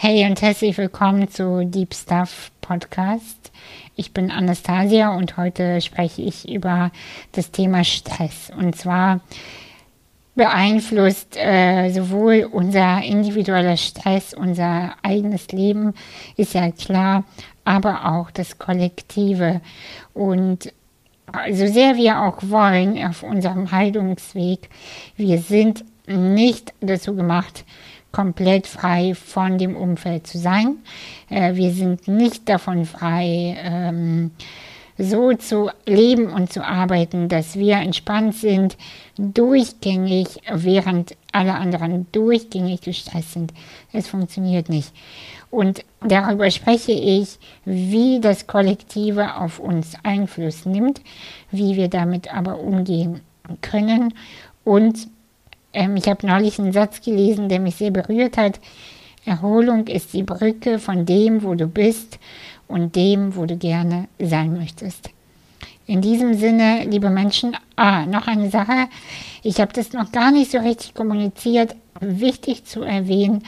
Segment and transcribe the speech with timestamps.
[0.00, 3.50] Hey und herzlich willkommen zu Deep Stuff Podcast.
[3.96, 6.92] Ich bin Anastasia und heute spreche ich über
[7.32, 8.52] das Thema Stress.
[8.56, 9.22] Und zwar
[10.36, 15.94] beeinflusst äh, sowohl unser individueller Stress, unser eigenes Leben,
[16.36, 17.24] ist ja klar,
[17.64, 19.60] aber auch das Kollektive.
[20.14, 20.72] Und
[21.50, 24.70] so sehr wir auch wollen auf unserem Heilungsweg,
[25.16, 27.64] wir sind nicht dazu gemacht,
[28.12, 30.76] komplett frei von dem Umfeld zu sein.
[31.28, 34.30] Äh, wir sind nicht davon frei, ähm,
[34.98, 38.76] so zu leben und zu arbeiten, dass wir entspannt sind,
[39.16, 43.54] durchgängig, während alle anderen durchgängig gestresst sind.
[43.92, 44.92] Es funktioniert nicht.
[45.50, 51.00] Und darüber spreche ich, wie das Kollektive auf uns Einfluss nimmt,
[51.50, 53.20] wie wir damit aber umgehen
[53.62, 54.12] können
[54.64, 55.08] und
[55.72, 58.60] ähm, ich habe neulich einen Satz gelesen, der mich sehr berührt hat.
[59.24, 62.18] Erholung ist die Brücke von dem, wo du bist
[62.66, 65.10] und dem, wo du gerne sein möchtest.
[65.86, 68.88] In diesem Sinne, liebe Menschen, ah, noch eine Sache.
[69.42, 71.74] Ich habe das noch gar nicht so richtig kommuniziert.
[72.00, 73.42] Wichtig zu erwähnen,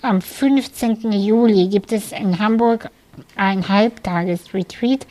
[0.00, 1.12] am 15.
[1.12, 2.90] Juli gibt es in Hamburg
[3.36, 5.06] ein Halbtages-Retreat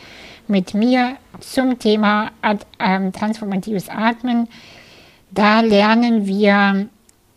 [0.47, 2.31] mit mir zum Thema
[2.79, 4.47] ähm, transformatives Atmen
[5.33, 6.87] da lernen wir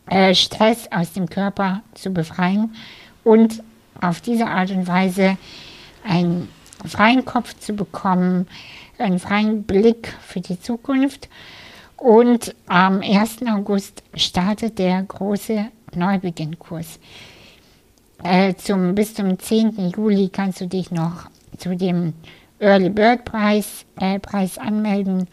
[0.07, 2.75] äh, Stress aus dem Körper zu befreien
[3.25, 3.63] und
[4.01, 5.39] auf diese Art und Weise
[6.05, 6.49] einen
[6.85, 8.47] freien Kopf zu bekommen,
[8.99, 11.29] einen freien Blick für die Zukunft.
[11.97, 13.39] Und am 1.
[13.49, 17.01] August startet der große Neubeginnkurs.
[18.23, 18.55] Äh,
[18.93, 19.91] bis zum 10.
[19.97, 22.13] Juli kannst du dich noch zu dem
[22.59, 25.29] Early Bird Preis, äh, Preis anmelden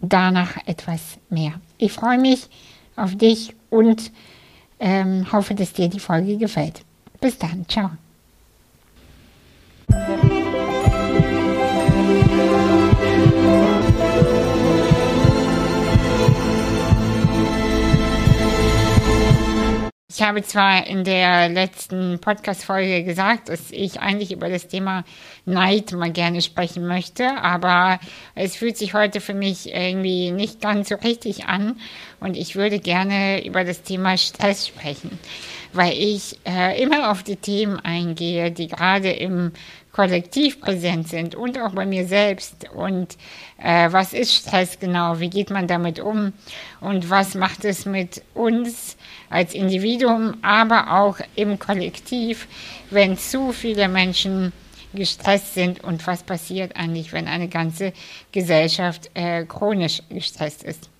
[0.00, 1.54] danach etwas mehr.
[1.78, 2.48] Ich freue mich
[2.96, 4.12] auf dich und
[4.78, 6.82] ähm, hoffe, dass dir die Folge gefällt.
[7.20, 7.90] Bis dann, ciao.
[20.16, 25.02] Ich habe zwar in der letzten Podcast-Folge gesagt, dass ich eigentlich über das Thema
[25.44, 27.98] Neid mal gerne sprechen möchte, aber
[28.36, 31.80] es fühlt sich heute für mich irgendwie nicht ganz so richtig an
[32.20, 35.18] und ich würde gerne über das Thema Stress sprechen,
[35.72, 39.50] weil ich äh, immer auf die Themen eingehe, die gerade im
[39.94, 42.66] kollektiv präsent sind und auch bei mir selbst.
[42.74, 43.16] Und
[43.62, 45.20] äh, was ist Stress genau?
[45.20, 46.32] Wie geht man damit um?
[46.80, 48.96] Und was macht es mit uns
[49.30, 52.48] als Individuum, aber auch im Kollektiv,
[52.90, 54.52] wenn zu viele Menschen
[54.94, 57.92] gestresst sind und was passiert eigentlich, wenn eine ganze
[58.32, 60.90] Gesellschaft äh, chronisch gestresst ist.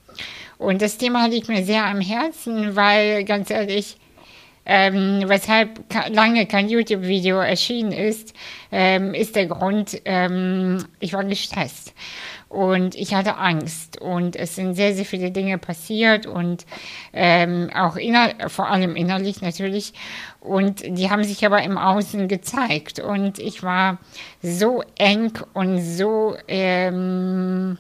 [0.57, 3.97] Und das Thema liegt mir sehr am Herzen, weil ganz ehrlich,
[4.67, 5.81] ähm, weshalb
[6.11, 8.35] lange kein YouTube-Video erschienen ist,
[8.73, 11.95] ähm, ist der Grund, ähm, ich war gestresst.
[12.49, 14.01] Und ich hatte Angst.
[14.01, 16.65] Und es sind sehr, sehr viele Dinge passiert und
[17.13, 19.93] ähm, auch inner, vor allem innerlich natürlich.
[20.41, 23.01] Und die haben sich aber im Außen gezeigt.
[23.01, 23.99] Und ich war
[24.41, 27.77] so eng und so ähm,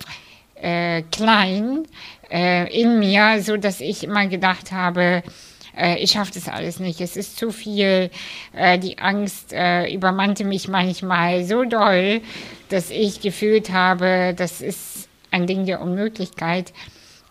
[0.56, 1.84] äh, klein
[2.30, 5.22] äh, in mir, so dass ich immer gedacht habe,
[5.76, 8.10] äh, ich schaffe das alles nicht, es ist zu viel.
[8.52, 12.20] Äh, die Angst äh, übermannte mich manchmal so doll,
[12.68, 16.72] dass ich gefühlt habe, das ist ein Ding der Unmöglichkeit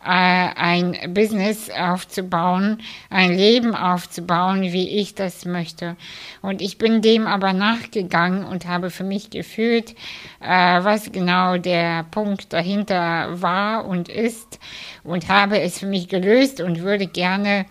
[0.05, 5.95] äh, ein Business aufzubauen, ein Leben aufzubauen, wie ich das möchte.
[6.41, 9.91] Und ich bin dem aber nachgegangen und habe für mich gefühlt,
[10.41, 10.47] äh,
[10.83, 14.59] was genau der Punkt dahinter war und ist
[15.03, 17.65] und habe es für mich gelöst und würde gerne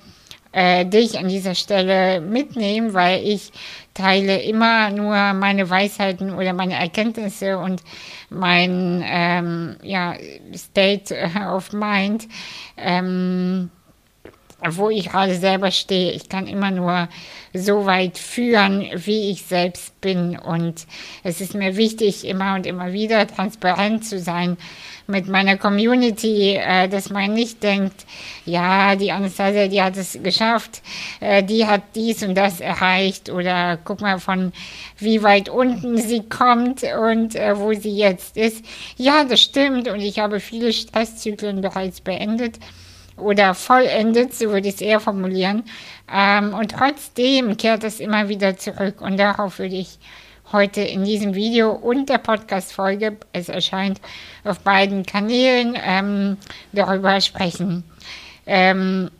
[0.52, 3.52] äh, dich an dieser Stelle mitnehmen, weil ich
[3.94, 7.82] teile immer nur meine Weisheiten oder meine Erkenntnisse und
[8.30, 10.14] mein ähm, ja,
[10.54, 11.14] State
[11.50, 12.28] of Mind,
[12.76, 13.70] ähm,
[14.70, 16.12] wo ich gerade selber stehe.
[16.12, 17.08] Ich kann immer nur
[17.54, 20.38] so weit führen, wie ich selbst bin.
[20.38, 20.86] Und
[21.22, 24.56] es ist mir wichtig, immer und immer wieder transparent zu sein
[25.06, 28.06] mit meiner Community, äh, dass man nicht denkt,
[28.46, 30.80] ja, die Anastasia, die hat es geschafft,
[31.20, 34.52] äh, die hat dies und das erreicht oder guck mal von
[34.98, 38.64] wie weit unten sie kommt und äh, wo sie jetzt ist.
[38.96, 42.58] Ja, das stimmt und ich habe viele Stresszyklen bereits beendet
[43.16, 45.64] oder vollendet, so würde ich es eher formulieren.
[46.12, 49.98] Ähm, und trotzdem kehrt es immer wieder zurück und darauf würde ich
[50.52, 54.00] heute in diesem Video und der Podcast-Folge, es erscheint
[54.44, 56.36] auf beiden Kanälen, ähm,
[56.72, 57.84] darüber sprechen.
[58.46, 59.10] Ähm,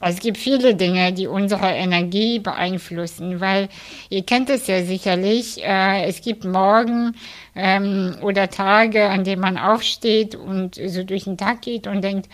[0.00, 3.68] es gibt viele Dinge, die unsere Energie beeinflussen, weil
[4.10, 7.14] ihr kennt es ja sicherlich, äh, es gibt Morgen
[7.54, 12.28] ähm, oder Tage, an denen man aufsteht und so durch den Tag geht und denkt,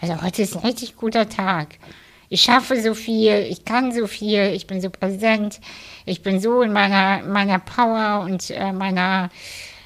[0.00, 1.78] also heute ist ein richtig guter Tag.
[2.28, 5.60] Ich schaffe so viel, ich kann so viel, ich bin so präsent,
[6.04, 9.30] ich bin so in meiner, meiner Power und äh, meiner,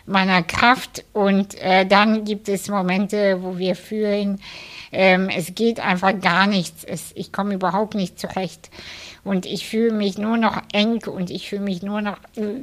[0.07, 1.05] meiner Kraft.
[1.13, 4.41] Und äh, dann gibt es Momente, wo wir fühlen,
[4.93, 6.85] ähm, es geht einfach gar nichts.
[6.85, 8.71] Es, ich komme überhaupt nicht zurecht.
[9.25, 12.63] Und ich fühle mich nur noch eng und ich fühle mich nur noch, äh,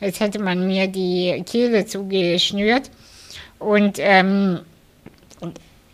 [0.00, 2.90] als hätte man mir die Kehle zugeschnürt.
[3.58, 4.60] Und, ähm,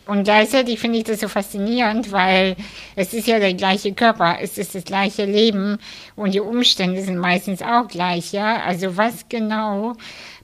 [0.07, 2.57] und, gleichzeitig finde ich das so faszinierend, weil
[2.97, 5.79] es ist ja der gleiche Körper, es ist das gleiche Leben
[6.17, 8.61] und die Umstände sind meistens auch gleich, ja.
[8.63, 9.95] Also was genau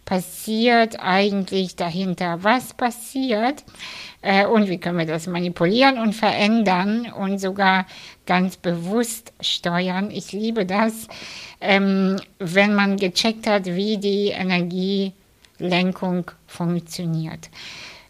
[0.05, 2.45] passiert eigentlich dahinter?
[2.45, 3.65] Was passiert,
[4.27, 7.87] äh, und wie können wir das manipulieren und verändern und sogar
[8.27, 10.11] ganz bewusst steuern.
[10.11, 11.07] Ich liebe das,
[11.61, 17.51] ähm, wenn man gecheckt hat, wie die Energielenkung funktioniert.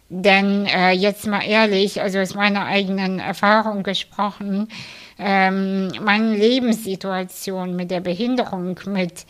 [0.09, 4.69] Denn äh, jetzt mal ehrlich, also aus meiner eigenen Erfahrung gesprochen,
[5.19, 9.27] ähm, meine Lebenssituation mit der Behinderung, mit,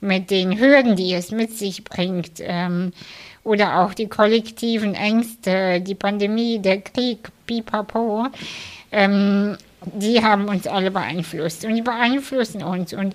[0.00, 2.92] mit den Hürden, die es mit sich bringt, ähm,
[3.44, 8.26] oder auch die kollektiven Ängste, die Pandemie, der Krieg, pipapo,
[8.90, 12.94] ähm, die haben uns alle beeinflusst und die beeinflussen uns.
[12.94, 13.14] Und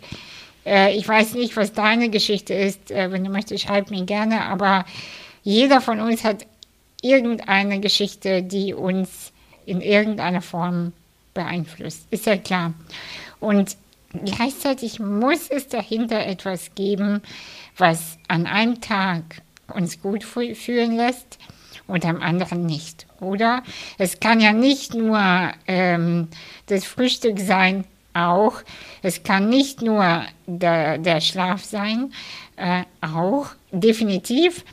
[0.66, 2.92] äh, ich weiß nicht, was deine Geschichte ist.
[2.92, 4.42] Äh, wenn du möchtest, schreib mir gerne.
[4.42, 4.86] Aber
[5.44, 6.46] jeder von uns hat
[7.02, 9.32] irgendeine Geschichte, die uns
[9.66, 10.94] in irgendeiner Form
[11.34, 12.06] beeinflusst.
[12.12, 12.74] Ist ja klar.
[13.40, 13.78] Und
[14.26, 17.22] gleichzeitig muss es dahinter etwas geben,
[17.78, 21.38] was an einem Tag uns gut fühlen lässt
[21.88, 23.08] und am anderen nicht.
[23.20, 23.64] Oder
[23.98, 25.20] es kann ja nicht nur
[25.68, 26.28] ähm,
[26.68, 28.62] das Frühstück sein, auch.
[29.02, 32.12] Es kann nicht nur der, der Schlaf sein,
[32.56, 34.64] äh, auch, definitiv.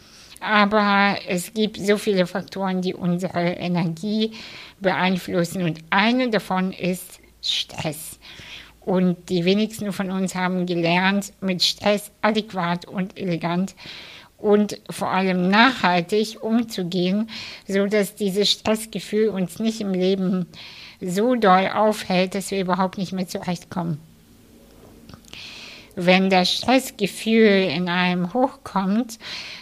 [0.40, 4.32] Aber es gibt so viele Faktoren, die unsere Energie
[4.80, 5.62] beeinflussen.
[5.62, 8.18] Und eine davon ist Stress.
[8.80, 13.74] Und die wenigsten von uns haben gelernt, mit Stress adäquat und elegant
[14.38, 17.30] und vor allem nachhaltig umzugehen,
[17.66, 20.46] so dass dieses Stressgefühl uns nicht im Leben
[21.00, 23.98] so doll aufhält, dass wir überhaupt nicht mehr zurechtkommen.
[25.98, 29.18] Wenn das Stressgefühl in einem hochkommt,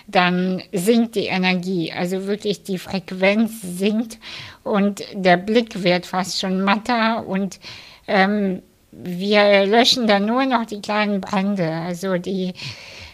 [0.08, 4.18] dann sinkt die Energie, also wirklich die Frequenz sinkt
[4.64, 7.60] und der Blick wird fast schon matter und
[8.08, 12.54] ähm, wir löschen dann nur noch die kleinen Brände, also die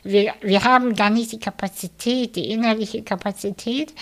[0.03, 3.93] wir, wir haben gar nicht die Kapazität, die innerliche Kapazität,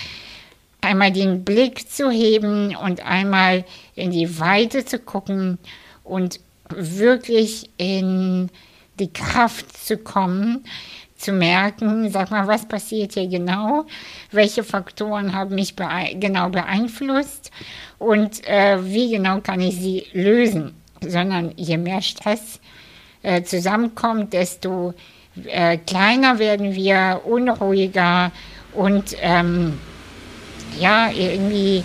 [0.80, 3.64] einmal den Blick zu heben und einmal
[3.94, 5.58] in die Weite zu gucken
[6.04, 8.50] und wirklich in
[8.98, 10.64] die Kraft zu kommen,
[11.16, 13.86] zu merken, sag mal, was passiert hier genau,
[14.30, 17.50] welche Faktoren haben mich bee genau beeinflusst
[17.98, 20.74] und äh, wie genau kann ich sie lösen.
[21.00, 22.60] Sondern je mehr Stress
[23.22, 24.94] äh, zusammenkommt, desto
[25.46, 28.32] äh, kleiner werden wir, unruhiger
[28.72, 29.78] und ähm,
[30.78, 31.84] ja, irgendwie,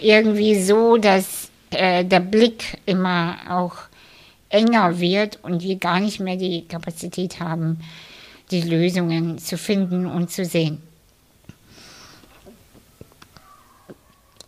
[0.00, 3.76] irgendwie so, dass äh, der Blick immer auch
[4.48, 7.80] enger wird und wir gar nicht mehr die Kapazität haben,
[8.50, 10.80] die Lösungen zu finden und zu sehen.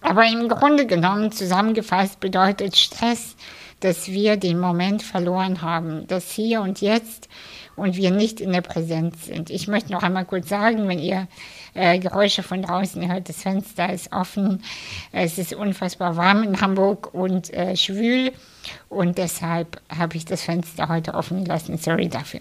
[0.01, 3.35] Aber im Grunde genommen zusammengefasst bedeutet Stress,
[3.87, 7.29] dass wir den Moment verloren haben, das Hier und Jetzt
[7.77, 9.49] und wir nicht in der Präsenz sind.
[9.49, 11.29] Ich möchte noch einmal kurz sagen, wenn ihr
[11.75, 14.65] äh, Geräusche von draußen hört, das Fenster ist offen,
[15.13, 18.33] es ist unfassbar warm in Hamburg und äh, schwül
[18.89, 21.79] und deshalb habe ich das Fenster heute offen gelassen.
[21.79, 22.41] Sorry dafür.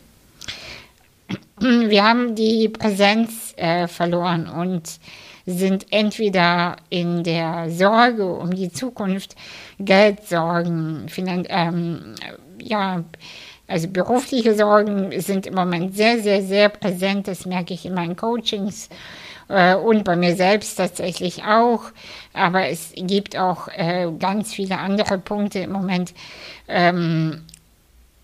[1.60, 5.00] Wir haben die Präsenz äh, verloren und
[5.46, 9.36] sind entweder in der Sorge um die Zukunft,
[9.80, 12.16] Geldsorgen, Finan ähm,
[12.62, 13.04] ja,
[13.68, 17.28] also berufliche Sorgen sind im Moment sehr, sehr, sehr präsent.
[17.28, 18.90] Das merke ich in meinen Coachings
[19.50, 21.86] äh, und bei mir selbst tatsächlich auch.
[22.34, 26.14] Aber es gibt auch äh, ganz viele andere Punkte im Moment.
[26.68, 27.44] Ähm,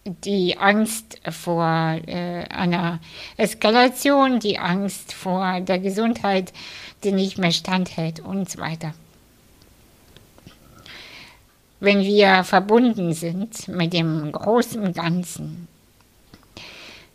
[0.03, 2.99] die Angst vor äh, einer
[3.37, 6.53] Eskalation, die Angst vor der Gesundheit,
[7.03, 8.93] die nicht mehr standhält und so weiter.
[11.79, 15.67] Wenn wir verbunden sind mit dem großen Ganzen,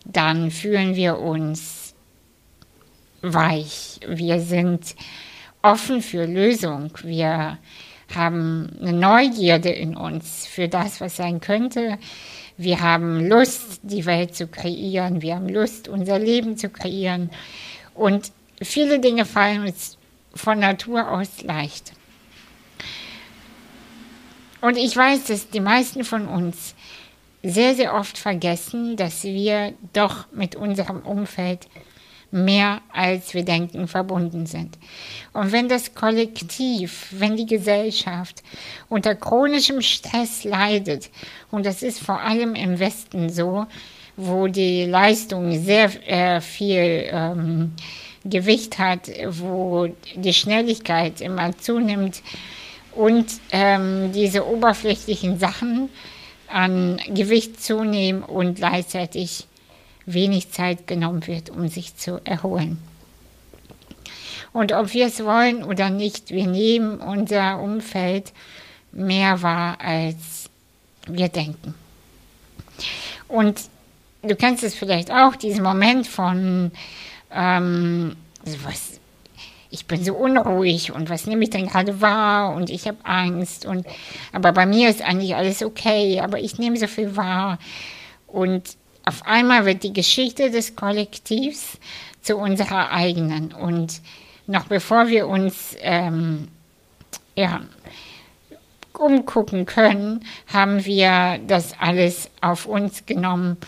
[0.05, 1.95] dann fühlen wir uns
[3.23, 4.00] weich.
[4.07, 4.97] Wir sind
[5.62, 6.90] offen für Lösung.
[7.02, 7.59] Wir
[8.14, 11.99] haben eine Neugierde in uns für das, was sein könnte.
[12.57, 15.23] Wir haben Lust, die Welt zu kreieren.
[15.23, 17.31] Wir haben Lust, unser Leben zu kreieren.
[17.95, 19.96] Und viele Dinge fallen uns
[20.34, 21.92] von Natur aus leicht.
[24.60, 26.75] Und ich weiß, dass die meisten von uns
[27.42, 31.68] sehr, sehr oft vergessen, dass wir doch mit unserem Umfeld
[32.32, 34.76] mehr als wir denken verbunden sind.
[35.32, 38.42] Und wenn das Kollektiv, wenn die Gesellschaft
[38.88, 41.10] unter chronischem Stress leidet,
[41.50, 43.66] und das ist vor allem im Westen so,
[44.16, 47.72] wo die Leistung sehr äh, viel ähm,
[48.28, 52.23] Gewicht hat, wo die Schnelligkeit immer zunimmt
[52.92, 55.90] und ähm, diese oberflächlichen Sachen
[56.49, 59.47] an Gewicht zunehmen und gleichzeitig
[60.06, 62.78] wenig Zeit genommen wird, um sich zu erholen.
[64.52, 68.33] Und ob wir es wollen oder nicht, wir nehmen unser Umfeld
[68.92, 70.49] mehr wahr, als
[71.06, 71.75] wir denken.
[73.28, 73.61] Und
[74.23, 76.71] du kennst es vielleicht auch, diesen Moment von,
[77.37, 78.16] ähm,
[78.64, 79.00] was,
[79.71, 82.55] ich bin so unruhig und was nehme ich denn gerade wahr?
[82.55, 83.87] Und ich habe Angst und
[84.33, 87.59] aber bei mir ist eigentlich alles okay, aber ich nehme so viel wahr.
[88.26, 91.78] Und auf einmal wird die Geschichte des Kollektivs
[92.23, 93.52] zu unserer eigenen.
[93.52, 94.00] Und
[94.47, 96.49] noch bevor wir uns ähm,
[97.37, 97.62] ja,
[98.93, 103.59] umgucken können, haben wir das alles auf uns genommen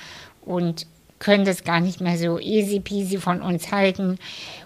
[0.42, 0.86] und
[1.18, 4.18] können das gar nicht mehr so easy peasy von uns halten.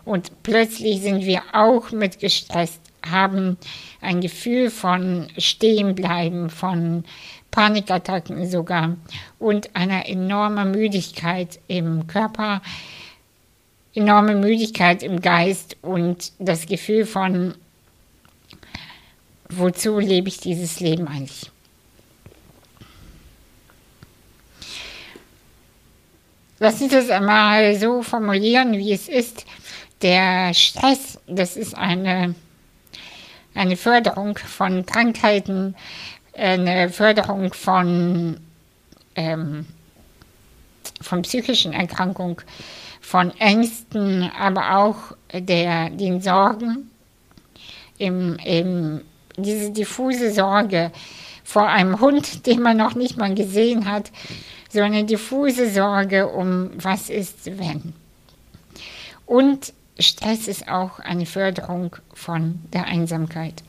[0.04, 3.56] Und plötzlich sind wir auch mit gestresst, haben
[4.00, 7.04] ein Gefühl von Stehenbleiben, von
[7.50, 8.96] Panikattacken sogar
[9.38, 12.62] und eine enorme Müdigkeit im Körper,
[13.94, 17.54] enorme Müdigkeit im Geist und das Gefühl von,
[19.50, 21.51] wozu lebe ich dieses Leben eigentlich?
[26.62, 29.46] Lass uns das einmal so formulieren, wie es ist.
[30.00, 32.36] Der Stress, das ist eine,
[33.52, 35.74] eine Förderung von Krankheiten,
[36.34, 38.36] eine Förderung von,
[39.16, 39.66] ähm,
[41.00, 42.36] von psychischen Erkrankungen,
[43.00, 46.92] von Ängsten, aber auch der, den Sorgen,
[47.98, 49.00] im, im,
[49.36, 50.92] diese diffuse Sorge
[51.42, 54.12] vor einem Hund, den man noch nicht mal gesehen hat,
[54.72, 57.92] so eine diffuse Sorge um was ist, wenn.
[59.26, 63.62] Und Stress ist auch eine Förderung von der Einsamkeit.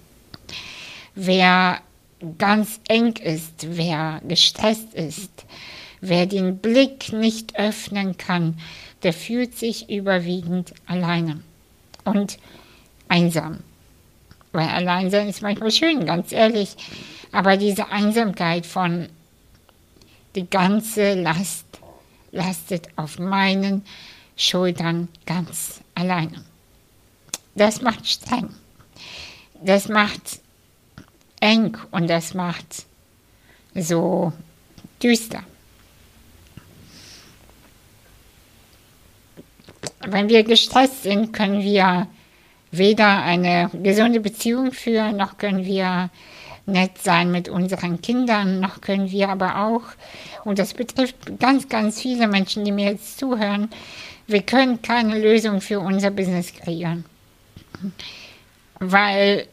[1.15, 1.79] Wer
[2.37, 5.45] ganz eng ist, wer gestresst ist,
[5.99, 8.57] wer den Blick nicht öffnen kann,
[9.03, 11.41] der fühlt sich überwiegend alleine
[12.05, 12.37] und
[13.09, 13.59] einsam.
[14.53, 16.75] Weil Alleinsein ist manchmal schön, ganz ehrlich.
[17.31, 19.09] Aber diese Einsamkeit von
[20.35, 21.65] die ganze Last
[22.31, 23.85] lastet auf meinen
[24.35, 26.43] Schultern ganz alleine.
[27.55, 28.49] Das macht streng.
[29.63, 30.39] Das macht
[31.39, 32.85] eng und das macht
[33.75, 34.33] so
[35.01, 35.43] düster.
[40.05, 42.07] Wenn wir gestresst sind, können wir
[42.71, 46.09] weder eine gesunde Beziehung führen, noch können wir
[46.65, 49.83] nett sein mit unseren Kindern, noch können wir aber auch,
[50.45, 53.69] und das betrifft ganz, ganz viele Menschen, die mir jetzt zuhören,
[54.27, 57.03] wir können keine Lösung für unser Business kreieren.
[58.79, 59.47] Weil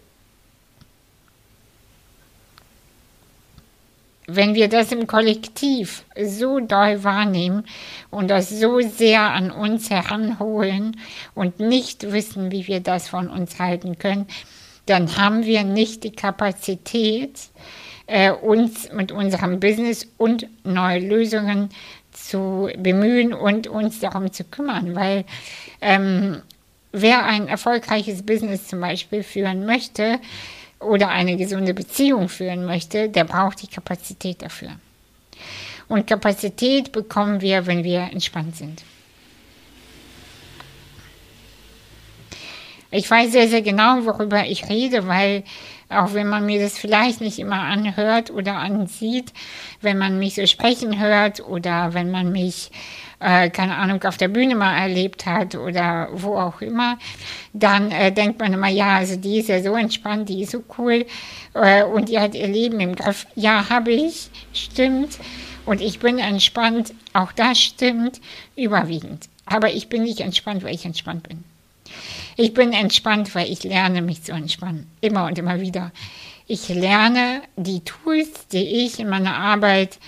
[4.27, 7.65] wenn wir das im Kollektiv so doll wahrnehmen
[8.11, 11.01] und das so sehr an uns heranholen
[11.35, 14.27] und nicht wissen, wie wir das von uns halten können,
[14.91, 17.39] dann haben wir nicht die Kapazität,
[18.07, 21.71] äh, uns mit unserem Business und neue Lösungen
[22.13, 25.25] zu bemühen und uns darum zu kümmern, weil
[25.81, 26.43] ähm,
[26.93, 30.19] wer ein erfolgreiches Business zum Beispiel führen möchte,
[30.81, 34.71] oder eine gesunde Beziehung führen möchte, der braucht die Kapazität dafür.
[35.89, 38.83] Und Kapazität bekommen wir, wenn wir entspannt sind.
[42.91, 45.45] Ich weiß sehr, sehr genau, worüber ich rede, weil
[45.89, 49.33] auch wenn man mir das vielleicht nicht immer anhört oder ansieht,
[49.81, 52.71] wenn man mich so sprechen hört oder wenn man mich
[53.21, 56.99] äh, keine Ahnung, auf der Bühne mal erlebt hat oder wo auch immer,
[57.53, 60.65] dann äh, denkt man immer, ja, also die ist ja so entspannt, die ist so
[60.79, 61.07] cool
[61.55, 63.27] äh, und die hat ihr Leben im Griff.
[63.37, 65.19] Ja, habe ich, stimmt.
[65.67, 68.21] Und ich bin entspannt, auch das stimmt,
[68.57, 69.29] überwiegend.
[69.45, 71.45] Aber ich bin nicht entspannt, weil ich entspannt bin.
[72.41, 74.91] Ich bin entspannt, weil ich lerne, mich zu entspannen.
[75.03, 75.93] Immer und immer wieder.
[76.47, 79.99] Ich lerne die Tools, die ich in meiner Arbeit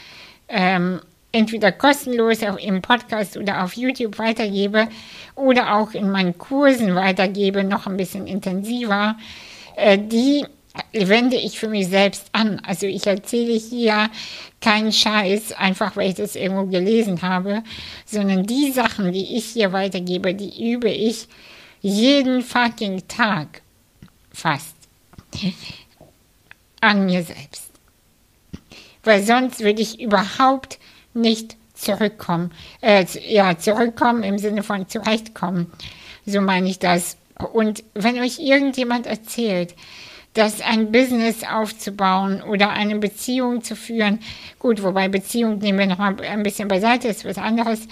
[0.49, 4.89] ähm, entweder kostenlos im Podcast oder auf YouTube weitergebe
[5.35, 9.19] oder auch in meinen Kursen weitergebe, noch ein bisschen intensiver,
[9.77, 10.47] äh, die
[10.95, 12.63] wende ich für mich selbst an.
[12.67, 14.09] Also ich erzähle hier
[14.63, 17.63] keinen Scheiß, einfach weil ich das irgendwo gelesen habe,
[18.07, 21.29] sondern die Sachen, die ich hier weitergebe, die übe ich
[21.83, 23.61] jeden fucking Tag
[24.33, 24.77] fast
[26.81, 27.71] an mir selbst.
[29.05, 30.79] Weil sonst würde ich überhaupt
[31.13, 32.53] nicht zurückkommen.
[32.81, 35.73] Äh, ja, zurückkommen im Sinne von zurechtkommen.
[36.25, 37.17] So meine ich das.
[37.53, 39.75] Und wenn euch irgendjemand erzählt,
[40.35, 44.21] dass ein Business aufzubauen oder eine Beziehung zu führen,
[44.59, 47.87] gut, wobei Beziehung nehmen wir nochmal ein bisschen beiseite, ist was anderes,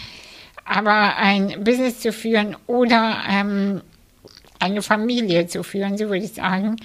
[0.64, 3.82] aber ein Business zu führen oder ähm,
[4.58, 6.76] eine Familie zu führen, so würde ich sagen,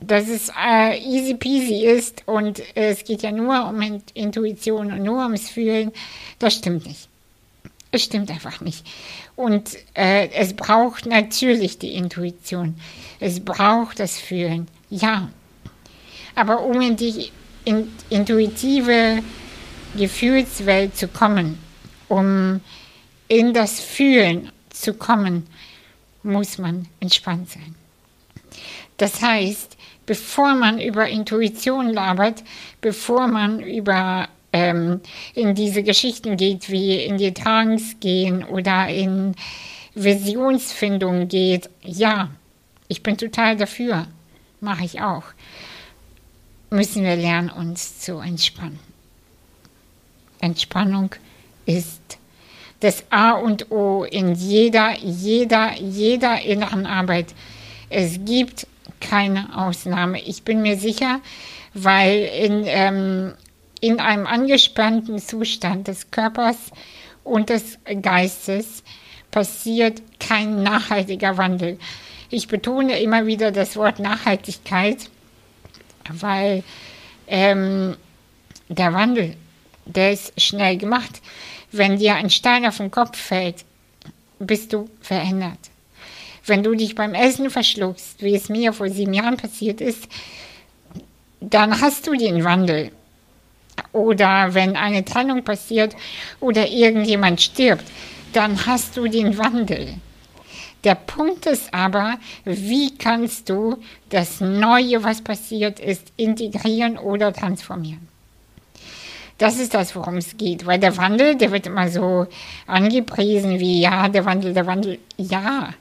[0.00, 5.02] dass es äh, easy peasy ist und äh, es geht ja nur um Intuition und
[5.02, 5.92] nur ums Fühlen,
[6.38, 7.08] das stimmt nicht.
[7.92, 8.86] Es stimmt einfach nicht.
[9.36, 12.76] Und äh, es braucht natürlich die Intuition.
[13.18, 14.68] Es braucht das Fühlen.
[14.90, 15.28] Ja.
[16.36, 17.30] Aber um in die
[17.64, 19.22] in, intuitive
[19.96, 21.58] Gefühlswelt zu kommen,
[22.10, 22.60] um
[23.28, 25.46] in das Fühlen zu kommen,
[26.22, 27.74] muss man entspannt sein.
[28.96, 32.42] Das heißt, bevor man über Intuition labert,
[32.80, 35.00] bevor man über ähm,
[35.34, 39.36] in diese Geschichten geht, wie in die Trance gehen oder in
[39.94, 42.28] Visionsfindung geht, ja,
[42.88, 44.08] ich bin total dafür,
[44.60, 45.24] mache ich auch,
[46.70, 48.80] müssen wir lernen, uns zu entspannen.
[50.40, 51.14] Entspannung
[51.70, 52.18] ist
[52.80, 57.34] das A und O in jeder, jeder, jeder inneren Arbeit.
[57.90, 58.66] Es gibt
[59.00, 60.20] keine Ausnahme.
[60.22, 61.20] Ich bin mir sicher,
[61.74, 63.34] weil in, ähm,
[63.80, 66.56] in einem angespannten Zustand des Körpers
[67.24, 68.82] und des Geistes
[69.30, 71.78] passiert kein nachhaltiger Wandel.
[72.30, 75.10] Ich betone immer wieder das Wort Nachhaltigkeit,
[76.08, 76.62] weil
[77.26, 77.96] ähm,
[78.68, 79.36] der Wandel,
[79.84, 81.20] der ist schnell gemacht.
[81.72, 83.64] Wenn dir ein Stein auf den Kopf fällt,
[84.38, 85.58] bist du verändert.
[86.46, 90.08] Wenn du dich beim Essen verschluckst, wie es mir vor sieben Jahren passiert ist,
[91.40, 92.90] dann hast du den Wandel.
[93.92, 95.94] Oder wenn eine Trennung passiert
[96.40, 97.84] oder irgendjemand stirbt,
[98.32, 99.94] dann hast du den Wandel.
[100.84, 103.78] Der Punkt ist aber, wie kannst du
[104.08, 108.09] das Neue, was passiert ist, integrieren oder transformieren?
[109.40, 110.66] Das ist das, worum es geht.
[110.66, 112.26] Weil der Wandel, der wird immer so
[112.66, 114.98] angepriesen wie, ja, der Wandel, der Wandel.
[115.16, 115.72] Ja,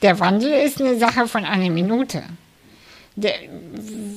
[0.00, 2.22] der Wandel ist eine Sache von einer Minute.
[3.14, 3.34] Der,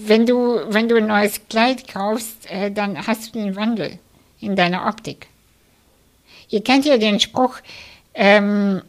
[0.06, 4.00] wenn, du, wenn du ein neues Kleid kaufst, äh, dann hast du den Wandel
[4.40, 5.28] in deiner Optik.
[6.48, 7.58] Ihr kennt ja den Spruch,
[8.14, 8.82] ähm,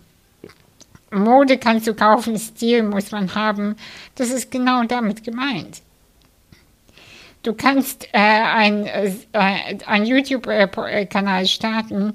[1.10, 3.74] Mode kannst du kaufen, Stil muss man haben.
[4.14, 5.82] Das ist genau damit gemeint.
[7.42, 12.12] Du kannst äh, einen äh, ein YouTube-Kanal starten,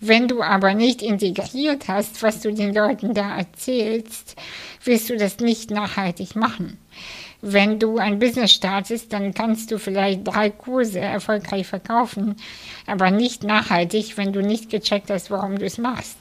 [0.00, 4.36] wenn du aber nicht integriert hast, was du den Leuten da erzählst,
[4.82, 6.78] wirst du das nicht nachhaltig machen.
[7.42, 12.36] Wenn du ein Business startest, dann kannst du vielleicht drei Kurse erfolgreich verkaufen,
[12.86, 16.16] aber nicht nachhaltig, wenn du nicht gecheckt hast, warum du es machst.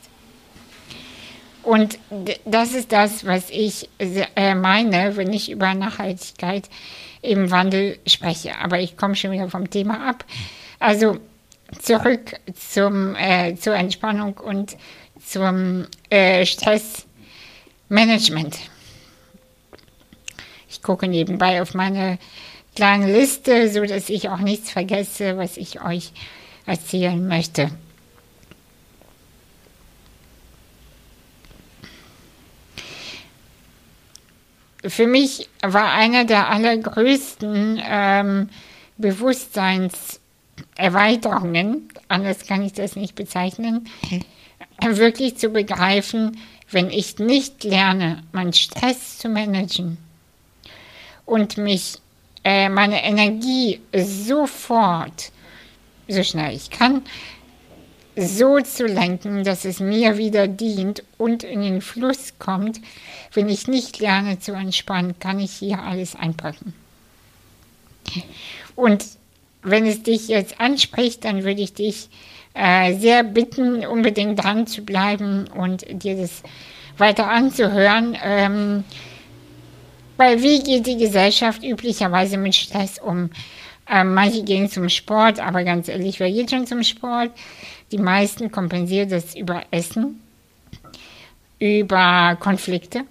[1.63, 1.97] Und
[2.45, 6.69] das ist das, was ich äh, meine, wenn ich über Nachhaltigkeit
[7.21, 8.57] im Wandel spreche.
[8.57, 10.25] Aber ich komme schon wieder vom Thema ab.
[10.79, 11.17] Also
[11.79, 14.77] zurück zum, äh, zur Entspannung und
[15.23, 18.57] zum äh, Stressmanagement.
[20.69, 22.17] Ich gucke nebenbei auf meine
[22.75, 26.13] kleine Liste, so dass ich auch nichts vergesse, was ich euch
[26.65, 27.69] erzählen möchte.
[34.85, 38.49] Für mich war einer der allergrößten ähm,
[38.97, 43.89] Bewusstseinserweiterungen, anders kann ich das nicht bezeichnen,
[44.81, 46.37] wirklich zu begreifen,
[46.71, 49.97] wenn ich nicht lerne, meinen Stress zu managen
[51.25, 51.97] und mich
[52.43, 55.31] äh, meine Energie sofort,
[56.07, 57.01] so schnell ich kann,
[58.19, 62.79] so zu lenken, dass es mir wieder dient und in den Fluss kommt.
[63.33, 66.73] Wenn ich nicht lerne zu entspannen, kann ich hier alles einpacken.
[68.75, 69.05] Und
[69.61, 72.09] wenn es dich jetzt anspricht, dann würde ich dich
[72.53, 76.43] äh, sehr bitten, unbedingt dran zu bleiben und dir das
[76.97, 78.17] weiter anzuhören.
[78.23, 78.83] Ähm,
[80.17, 83.29] Weil wie geht die Gesellschaft üblicherweise mit Stress um?
[83.89, 87.31] Ähm, manche gehen zum Sport, aber ganz ehrlich, wer geht schon zum Sport?
[87.91, 90.21] Die meisten kompensieren das über Essen,
[91.57, 93.05] über Konflikte.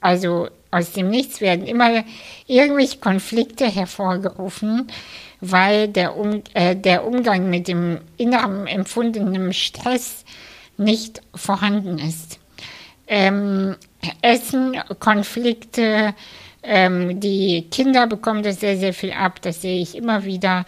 [0.00, 2.04] Also aus dem Nichts werden immer
[2.46, 4.88] irgendwelche Konflikte hervorgerufen,
[5.40, 10.24] weil der, um, äh, der Umgang mit dem inneren empfundenen Stress
[10.78, 12.38] nicht vorhanden ist.
[13.06, 13.76] Ähm,
[14.22, 16.14] Essen, Konflikte,
[16.66, 19.40] ähm, die Kinder bekommen das sehr, sehr viel ab.
[19.42, 20.64] Das sehe ich immer wieder.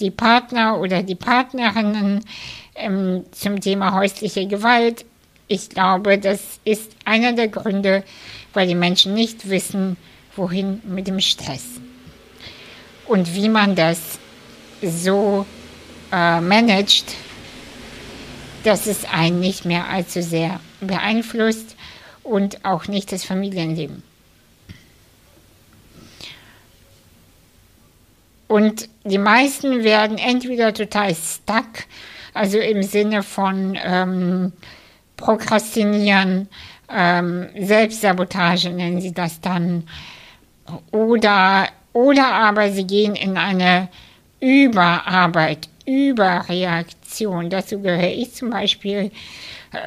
[0.00, 2.24] Die Partner oder die Partnerinnen
[2.74, 5.04] ähm, zum Thema häusliche Gewalt.
[5.48, 8.02] Ich glaube, das ist einer der Gründe,
[8.54, 9.98] weil die Menschen nicht wissen,
[10.34, 11.64] wohin mit dem Stress.
[13.06, 14.18] Und wie man das
[14.80, 15.44] so
[16.10, 17.14] äh, managt,
[18.64, 21.76] dass es einen nicht mehr allzu sehr beeinflusst
[22.22, 24.02] und auch nicht das Familienleben.
[28.52, 31.86] Und die meisten werden entweder total stuck,
[32.34, 34.52] also im Sinne von ähm,
[35.16, 36.48] Prokrastinieren,
[36.90, 39.84] ähm, Selbstsabotage nennen sie das dann,
[40.90, 43.88] oder, oder aber sie gehen in eine
[44.38, 47.48] Überarbeit, Überreaktion.
[47.48, 49.12] Dazu gehöre ich zum Beispiel.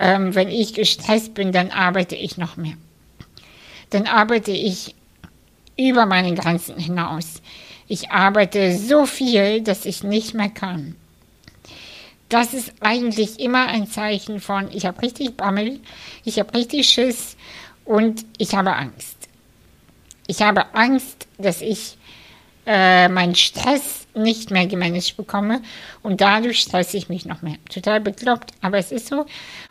[0.01, 2.77] Ähm, wenn ich gestresst bin, dann arbeite ich noch mehr.
[3.91, 4.95] Dann arbeite ich
[5.77, 7.43] über meine Grenzen hinaus.
[7.87, 10.95] Ich arbeite so viel, dass ich nicht mehr kann.
[12.29, 15.79] Das ist eigentlich immer ein Zeichen von, ich habe richtig Bammel,
[16.23, 17.37] ich habe richtig Schiss
[17.85, 19.15] und ich habe Angst.
[20.27, 21.97] Ich habe Angst, dass ich
[22.65, 25.61] äh, meinen Stress nicht mehr gemanagt bekomme
[26.01, 27.57] und dadurch stresse ich mich noch mehr.
[27.69, 29.25] Total bekloppt, aber es ist so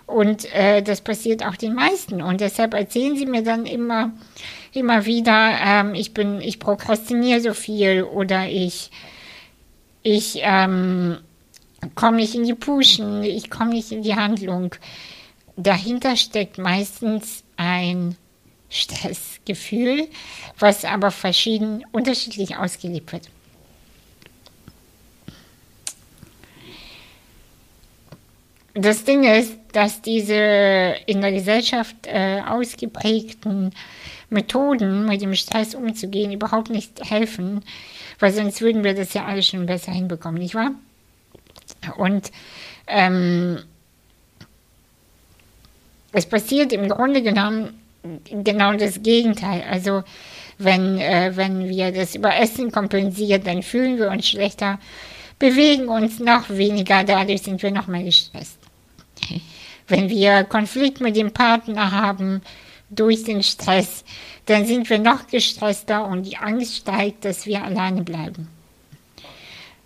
[0.07, 4.13] und äh, das passiert auch den meisten und deshalb erzählen sie mir dann immer,
[4.77, 8.91] immer wieder, ähm, ich bin, ich prokrastiniere so viel oder ich,
[10.03, 11.19] ich ähm,
[11.95, 14.75] komme nicht in die Puschen, ich komme nicht in die Handlung.
[15.57, 18.17] Dahinter steckt meistens ein
[18.69, 20.09] Stressgefühl,
[20.59, 23.31] was aber verschieden unterschiedlich ausgelebt wird.
[28.75, 33.73] Das Ding ist, dass diese in der Gesellschaft äh, ausgeprägten
[34.31, 37.63] Methoden, mit dem Stress umzugehen, überhaupt nicht helfen,
[38.19, 40.73] weil sonst würden wir das ja alle schon besser hinbekommen, nicht wahr?
[41.97, 42.33] Und
[42.89, 43.61] ähm,
[46.11, 47.81] es passiert im Grunde genommen
[48.29, 49.63] genau das Gegenteil.
[49.71, 50.03] Also
[50.59, 54.81] wenn, äh, wenn wir das über Essen kompensieren, dann fühlen wir uns schlechter,
[55.39, 58.64] bewegen uns noch weniger, dadurch sind wir noch mehr gestresst.
[59.87, 62.43] Wenn wir Konflikt mit dem Partner haben
[62.91, 64.05] durch den Stress,
[64.47, 68.49] dann sind wir noch gestresster und die Angst steigt, dass wir alleine bleiben.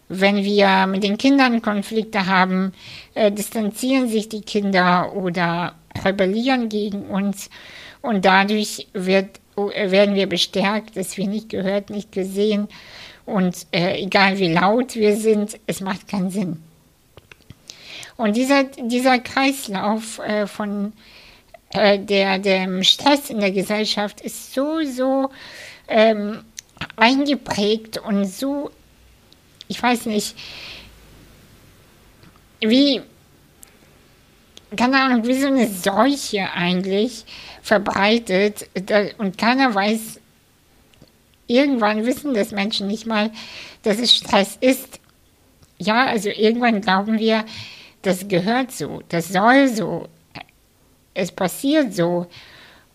[0.08, 2.72] Wenn wir mit den Kindern Konflikte haben,
[3.14, 7.50] äh, distanzieren sich die Kinder oder rebellieren gegen uns
[8.00, 12.68] und dadurch wird, äh, werden wir bestärkt, dass wir nicht gehört, nicht gesehen
[13.26, 16.62] und äh, egal wie laut wir sind, es macht keinen Sinn.
[18.18, 20.92] Und dieser, dieser Kreislauf äh, von
[21.70, 25.30] äh, der, dem Stress in der Gesellschaft ist so, so
[25.86, 26.42] ähm,
[26.96, 28.72] eingeprägt und so,
[29.68, 30.36] ich weiß nicht,
[32.60, 33.02] wie,
[34.76, 37.24] keine Ahnung, wie so eine Seuche eigentlich
[37.62, 38.68] verbreitet
[39.18, 40.18] und keiner weiß,
[41.46, 43.30] irgendwann wissen das Menschen nicht mal,
[43.84, 44.98] dass es Stress ist.
[45.78, 47.44] Ja, also irgendwann glauben wir,
[48.02, 50.08] das gehört so, das soll so,
[51.14, 52.26] es passiert so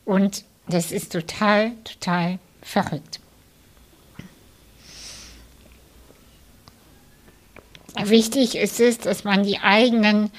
[0.06, 3.20] und das ist total, total verrückt.
[8.02, 10.32] Wichtig ist es, dass man die eigenen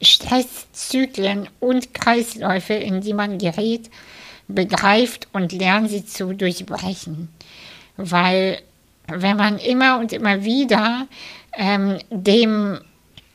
[0.00, 3.90] Stresszyklen und Kreisläufe, in die man gerät,
[4.48, 7.28] begreift und lernt sie zu durchbrechen.
[7.96, 8.60] Weil
[9.08, 11.06] wenn man immer und immer wieder
[11.56, 12.80] ähm, dem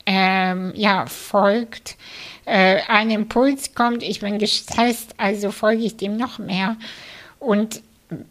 [0.05, 1.97] ähm, ja, folgt,
[2.45, 6.75] äh, ein Impuls kommt, ich bin gestresst, also folge ich dem noch mehr
[7.39, 7.81] und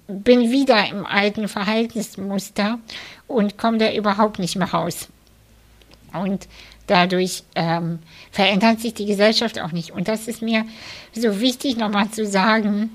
[0.07, 2.79] bin wieder im alten Verhaltensmuster
[3.27, 5.09] und komme da überhaupt nicht mehr raus.
[6.13, 6.49] Und
[6.87, 9.93] dadurch ähm, verändert sich die Gesellschaft auch nicht.
[9.93, 10.65] Und das ist mir
[11.13, 12.91] so wichtig nochmal zu sagen,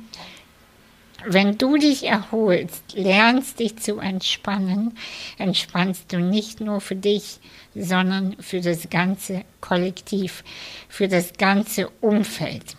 [1.27, 4.97] wenn du dich erholst, lernst dich zu entspannen,
[5.37, 7.39] entspannst du nicht nur für dich,
[7.73, 10.43] sondern für das ganze Kollektiv,
[10.87, 12.75] für das ganze Umfeld.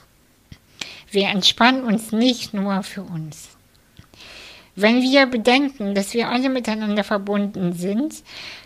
[1.10, 3.56] Wir entspannen uns nicht nur für uns.
[4.74, 8.22] Wenn wir bedenken, dass wir alle miteinander verbunden sind,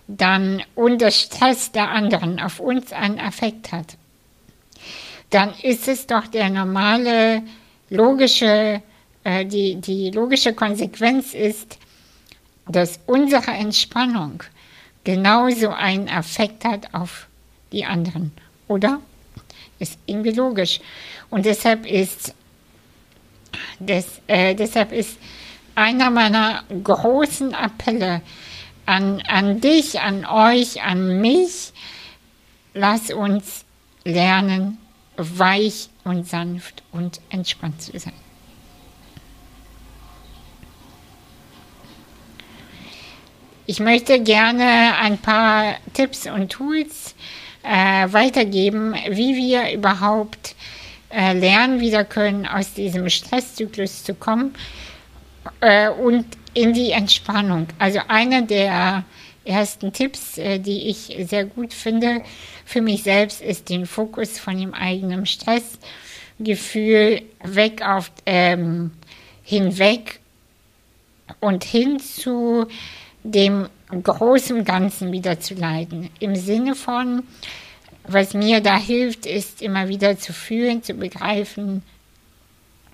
[0.09, 3.97] dann und der Stress der anderen auf uns einen Effekt hat,
[5.31, 7.43] dann ist es doch der normale,
[7.89, 8.83] logische,
[9.45, 11.79] die, die logische Konsequenz ist,
[12.69, 14.43] dass unsere Entspannung
[15.05, 17.27] genauso einen Effekt hat auf
[17.73, 18.33] die anderen,
[18.69, 19.01] oder?
[19.79, 20.81] Ist irgendwie logisch.
[21.31, 22.35] Und deshalb ist,
[23.79, 25.17] das, äh, deshalb ist
[25.75, 28.23] einer meiner großen Appelle
[28.87, 31.73] an, an dich, an euch, an mich,
[32.75, 33.65] lass uns
[34.05, 34.79] lernen,
[35.17, 38.13] weich und sanft und entspannt zu sein.
[43.71, 47.15] Ich möchte gerne ein paar Tipps und Tools
[47.63, 50.57] äh, weitergeben, wie wir überhaupt
[51.09, 54.57] äh, lernen wieder können, aus diesem Stresszyklus zu kommen
[55.61, 57.69] äh, und in die Entspannung.
[57.79, 59.05] Also einer der
[59.45, 62.23] ersten Tipps, äh, die ich sehr gut finde
[62.65, 68.91] für mich selbst, ist den Fokus von dem eigenen Stressgefühl weg auf ähm,
[69.45, 70.19] hinweg
[71.39, 72.67] und hin zu
[73.23, 76.11] dem großen Ganzen wieder zu leiden.
[76.21, 77.25] Im Sinne von,
[78.05, 81.83] was mir da hilft, ist immer wieder zu fühlen, zu begreifen,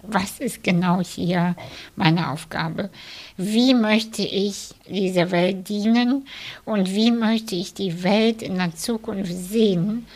[0.09, 1.57] was ist genau hier
[1.97, 2.91] meine Aufgabe?
[3.37, 6.27] Wie möchte ich dieser Welt dienen
[6.65, 10.07] und wie möchte ich die Welt in der Zukunft sehen,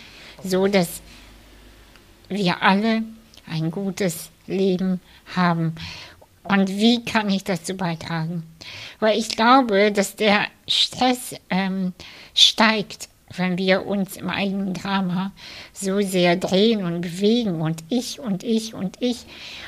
[0.44, 1.00] so dass
[2.28, 3.02] wir alle
[3.46, 5.00] ein gutes Leben
[5.34, 5.74] haben?
[6.44, 8.44] Und wie kann ich dazu beitragen?
[8.98, 11.92] Weil ich glaube, dass der Stress ähm,
[12.34, 15.32] steigt, wenn wir uns im eigenen Drama
[15.72, 19.24] so sehr drehen und bewegen und ich und ich und ich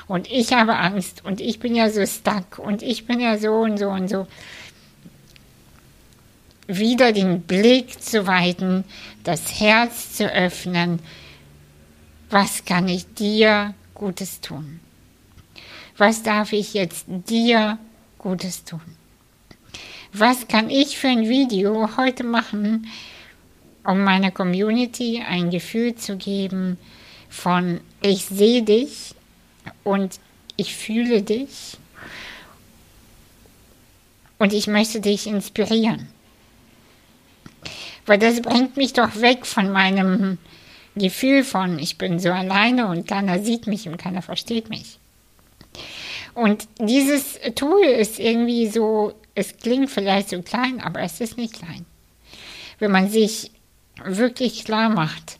[0.08, 3.52] und ich habe Angst und ich bin ja so stuck und ich bin ja so
[3.52, 4.26] und so und so.
[6.66, 8.84] Wieder den Blick zu weiten,
[9.24, 11.00] das Herz zu öffnen.
[12.30, 14.80] Was kann ich dir Gutes tun?
[15.98, 17.78] Was darf ich jetzt dir
[18.22, 18.80] Gutes tun?
[20.12, 22.86] Was kann ich für ein Video heute machen,
[23.84, 26.78] um meiner Community ein Gefühl zu geben
[27.28, 29.14] von ich sehe dich
[29.84, 30.20] und
[30.56, 31.78] ich fühle dich
[34.38, 36.08] und ich möchte dich inspirieren.
[38.06, 40.38] Weil das bringt mich doch weg von meinem
[40.94, 44.98] Gefühl von ich bin so alleine und keiner sieht mich und keiner versteht mich.
[46.34, 51.54] Und dieses Tool ist irgendwie so, es klingt vielleicht so klein, aber es ist nicht
[51.54, 51.84] klein.
[52.78, 53.50] Wenn man sich
[54.04, 55.38] wirklich klar macht,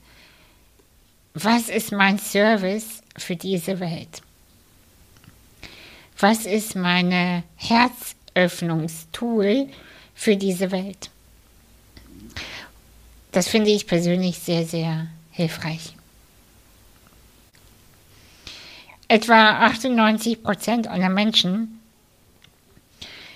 [1.34, 4.22] was ist mein Service für diese Welt?
[6.18, 9.68] Was ist meine Herzöffnungstool
[10.14, 11.10] für diese Welt?
[13.32, 15.94] Das finde ich persönlich sehr, sehr hilfreich.
[19.12, 21.78] Etwa 98 Prozent aller Menschen,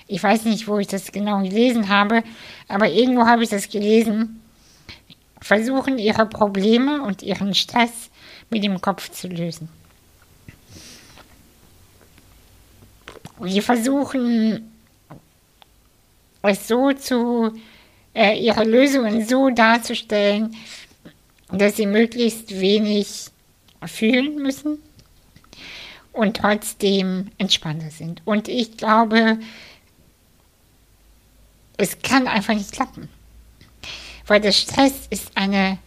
[0.07, 2.23] ich weiß nicht, wo ich das genau gelesen habe,
[2.67, 4.41] aber irgendwo habe ich das gelesen,
[5.39, 8.09] versuchen ihre Probleme und ihren Stress
[8.49, 9.69] mit dem Kopf zu lösen.
[13.41, 14.71] Sie versuchen
[16.41, 17.53] es so zu,
[18.15, 20.55] äh, ihre Lösungen so darzustellen,
[21.51, 23.27] dass sie möglichst wenig
[23.85, 24.79] fühlen müssen
[26.17, 28.21] und trotzdem entspannter sind.
[28.25, 29.39] Und ich glaube,
[31.77, 33.09] es kann einfach nicht klappen
[34.27, 35.79] weil der Stress ist eine,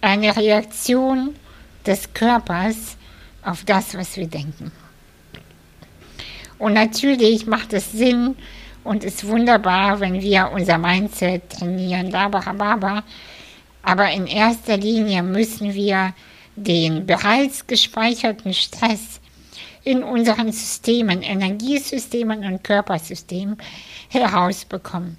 [0.00, 1.34] eine Reaktion
[1.86, 2.96] des Körpers
[3.42, 4.72] auf das, was wir denken.
[6.58, 8.36] Und natürlich macht es Sinn
[8.84, 13.02] und ist wunderbar, wenn wir unser Mindset trainieren, labababa.
[13.82, 16.14] Aber in erster Linie müssen wir
[16.56, 19.20] den bereits gespeicherten Stress
[19.84, 23.56] in unseren Systemen, Energiesystemen und Körpersystemen
[24.08, 25.16] herausbekommen.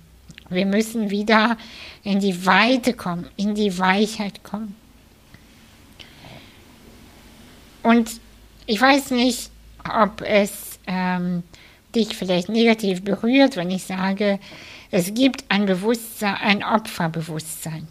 [0.49, 1.57] Wir müssen wieder
[2.03, 4.75] in die Weite kommen, in die Weichheit kommen.
[7.81, 8.21] Und
[8.65, 9.49] ich weiß nicht,
[9.83, 11.43] ob es ähm,
[11.93, 14.39] dich vielleicht negativ berührt, wenn ich sage,
[14.91, 17.87] es gibt ein Bewusstsein, ein Opferbewusstsein.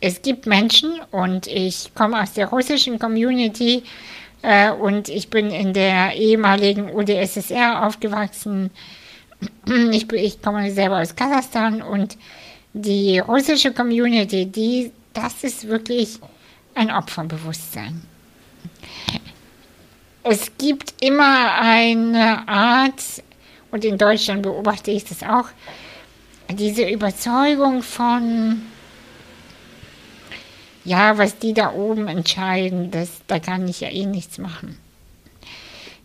[0.00, 3.82] Es gibt Menschen und ich komme aus der russischen Community
[4.42, 8.70] äh, und ich bin in der ehemaligen UdSSR aufgewachsen.
[9.92, 12.16] Ich, ich komme selber aus Kasachstan und
[12.72, 16.18] die russische Community, die, das ist wirklich
[16.74, 18.02] ein Opferbewusstsein.
[20.24, 23.02] es gibt immer eine Art,
[23.70, 25.48] und in Deutschland beobachte ich das auch,
[26.50, 28.62] diese Überzeugung von,
[30.88, 34.78] ja, was die da oben entscheiden, das, da kann ich ja eh nichts machen.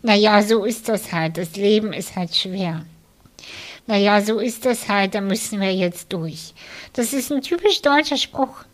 [0.01, 1.37] Naja, so ist das halt.
[1.37, 2.85] Das Leben ist halt schwer.
[3.87, 6.53] Naja, so ist das halt, da müssen wir jetzt durch.
[6.91, 8.65] Das ist ein typisch deutscher Spruch.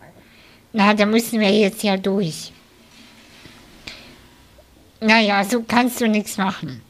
[0.73, 2.51] Na, da müssen wir jetzt ja durch.
[4.99, 6.81] Naja, so kannst du nichts machen.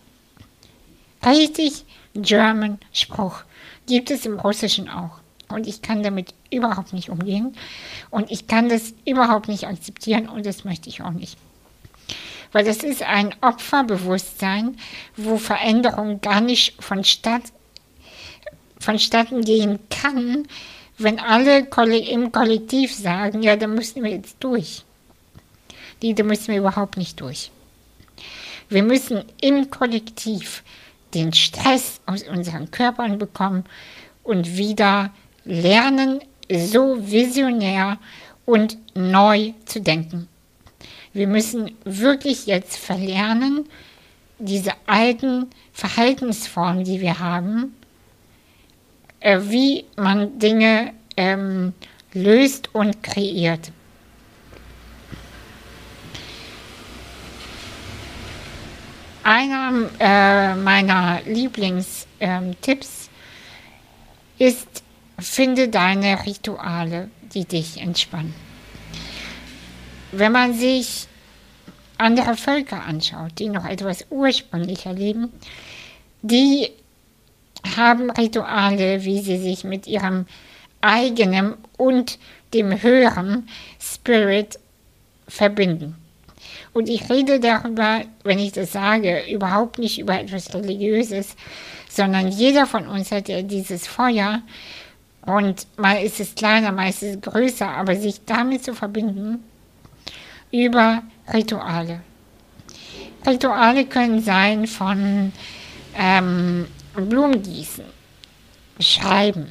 [1.25, 3.43] Richtig German Spruch
[3.85, 5.18] gibt es im Russischen auch.
[5.49, 7.55] Und ich kann damit überhaupt nicht umgehen.
[8.09, 11.37] Und ich kann das überhaupt nicht akzeptieren und das möchte ich auch nicht.
[12.51, 14.77] Weil das ist ein Opferbewusstsein,
[15.15, 17.43] wo Veränderung gar nicht vonstatt,
[18.79, 20.47] vonstatten gehen kann,
[20.97, 24.83] wenn alle im Kollektiv sagen, ja, da müssen wir jetzt durch.
[26.01, 27.51] Die, da müssen wir überhaupt nicht durch.
[28.69, 30.63] Wir müssen im Kollektiv
[31.13, 33.63] den Stress aus unseren Körpern bekommen
[34.23, 35.11] und wieder
[35.45, 36.19] lernen,
[36.51, 37.97] so visionär
[38.45, 40.27] und neu zu denken.
[41.13, 43.65] Wir müssen wirklich jetzt verlernen,
[44.39, 47.75] diese alten Verhaltensformen, die wir haben,
[49.19, 51.73] äh, wie man Dinge ähm,
[52.13, 53.71] löst und kreiert.
[59.23, 62.55] Einer äh, meiner Lieblingstipps ähm,
[64.39, 64.83] ist,
[65.21, 68.33] finde deine Rituale, die dich entspannen.
[70.11, 71.07] Wenn man sich
[71.97, 75.31] andere Völker anschaut, die noch etwas ursprünglicher leben,
[76.21, 76.69] die
[77.75, 80.25] haben Rituale, wie sie sich mit ihrem
[80.81, 82.17] eigenen und
[82.53, 83.47] dem höheren
[83.79, 84.59] Spirit
[85.27, 85.95] verbinden.
[86.73, 91.35] Und ich rede darüber, wenn ich das sage, überhaupt nicht über etwas Religiöses,
[91.89, 94.41] sondern jeder von uns hat ja dieses Feuer
[95.29, 99.43] und mal ist es kleiner, mal ist es größer, aber sich damit zu verbinden
[100.51, 102.01] über Rituale.
[103.25, 105.31] Rituale können sein von
[105.97, 107.85] ähm, Blumengießen,
[108.79, 109.47] Schreiben.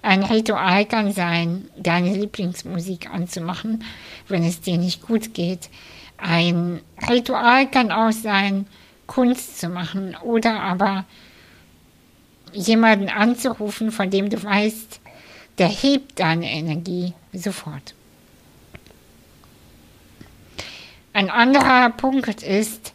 [0.00, 3.84] Ein Ritual kann sein, deine Lieblingsmusik anzumachen,
[4.28, 5.68] wenn es dir nicht gut geht.
[6.16, 8.66] Ein Ritual kann auch sein,
[9.06, 11.04] Kunst zu machen oder aber
[12.52, 15.00] jemanden anzurufen, von dem du weißt,
[15.58, 17.94] der hebt deine Energie sofort.
[21.12, 22.92] Ein anderer Punkt ist,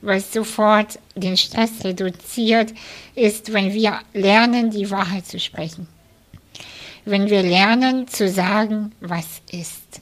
[0.00, 2.72] was sofort den Stress reduziert,
[3.14, 5.86] ist, wenn wir lernen, die Wahrheit zu sprechen.
[7.04, 10.00] Wenn wir lernen zu sagen, was ist.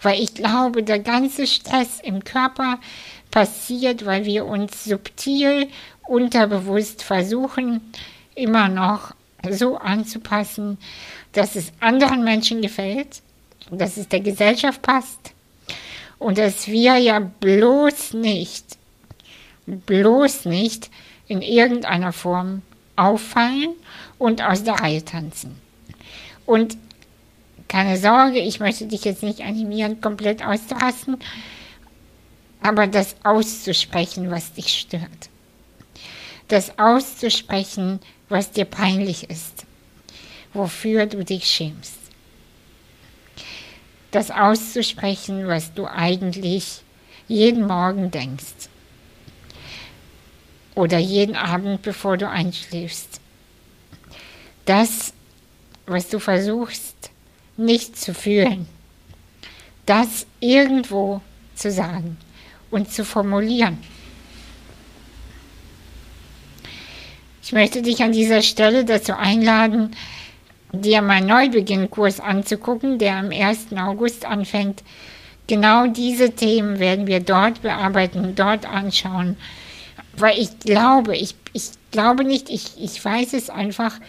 [0.00, 2.78] Weil ich glaube, der ganze Stress im Körper
[3.30, 5.68] passiert, weil wir uns subtil,
[6.06, 7.80] unterbewusst versuchen,
[8.34, 9.14] immer noch
[9.50, 10.78] so anzupassen,
[11.32, 13.22] dass es anderen Menschen gefällt,
[13.70, 15.32] dass es der Gesellschaft passt
[16.18, 18.78] und dass wir ja bloß nicht,
[19.66, 20.90] bloß nicht
[21.26, 22.62] in irgendeiner Form
[22.96, 23.74] auffallen
[24.18, 25.58] und aus der Reihe tanzen.
[26.46, 26.76] Und
[27.68, 31.16] keine Sorge, ich möchte dich jetzt nicht animieren, komplett auszurasten,
[32.62, 35.30] aber das auszusprechen, was dich stört.
[36.48, 39.64] Das auszusprechen, was dir peinlich ist,
[40.52, 41.98] wofür du dich schämst.
[44.10, 46.82] Das auszusprechen, was du eigentlich
[47.26, 48.68] jeden Morgen denkst.
[50.74, 53.20] Oder jeden Abend, bevor du einschläfst.
[54.64, 55.12] Das,
[55.86, 57.10] was du versuchst
[57.56, 58.66] nicht zu fühlen,
[59.86, 61.20] das irgendwo
[61.54, 62.16] zu sagen
[62.70, 63.78] und zu formulieren.
[67.44, 69.94] Ich möchte dich an dieser Stelle dazu einladen,
[70.72, 73.66] dir meinen Neubeginnkurs anzugucken, der am 1.
[73.76, 74.82] August anfängt.
[75.46, 79.36] Genau diese Themen werden wir dort bearbeiten, dort anschauen,
[80.16, 84.00] weil ich glaube, ich, ich glaube nicht, ich, ich weiß es einfach,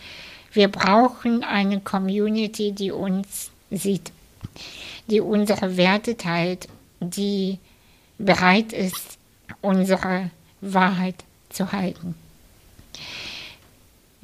[0.54, 4.14] wir brauchen eine Community, die uns sieht,
[5.08, 6.70] die unsere Werte teilt,
[7.02, 7.60] die
[8.18, 9.18] bereit ist,
[9.62, 10.30] unsere
[10.62, 11.16] Wahrheit
[11.50, 12.16] zu halten.